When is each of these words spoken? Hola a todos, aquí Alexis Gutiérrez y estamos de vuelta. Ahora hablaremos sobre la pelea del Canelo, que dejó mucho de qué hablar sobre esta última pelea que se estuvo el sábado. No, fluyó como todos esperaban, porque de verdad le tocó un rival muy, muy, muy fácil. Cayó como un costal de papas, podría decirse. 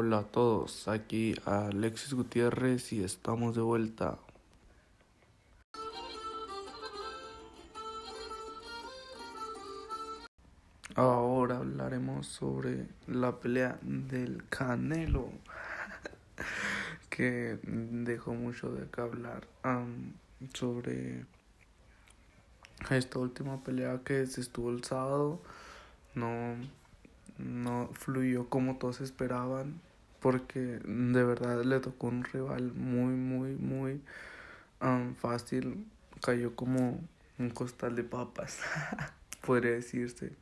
Hola 0.00 0.18
a 0.18 0.22
todos, 0.22 0.86
aquí 0.86 1.34
Alexis 1.44 2.14
Gutiérrez 2.14 2.92
y 2.92 3.02
estamos 3.02 3.56
de 3.56 3.62
vuelta. 3.62 4.16
Ahora 10.94 11.56
hablaremos 11.56 12.28
sobre 12.28 12.86
la 13.08 13.40
pelea 13.40 13.80
del 13.82 14.44
Canelo, 14.48 15.30
que 17.10 17.58
dejó 17.64 18.34
mucho 18.34 18.70
de 18.70 18.88
qué 18.90 19.00
hablar 19.00 19.48
sobre 20.54 21.26
esta 22.88 23.18
última 23.18 23.64
pelea 23.64 24.00
que 24.04 24.24
se 24.28 24.42
estuvo 24.42 24.70
el 24.70 24.84
sábado. 24.84 25.40
No, 26.14 26.54
fluyó 27.92 28.48
como 28.48 28.76
todos 28.76 29.00
esperaban, 29.00 29.80
porque 30.20 30.60
de 30.60 31.24
verdad 31.24 31.62
le 31.64 31.80
tocó 31.80 32.08
un 32.08 32.24
rival 32.24 32.72
muy, 32.74 33.14
muy, 33.14 33.54
muy 33.54 34.00
fácil. 35.16 35.86
Cayó 36.20 36.56
como 36.56 37.00
un 37.38 37.50
costal 37.50 37.94
de 37.94 38.04
papas, 38.04 38.58
podría 39.46 39.72
decirse. 39.72 40.32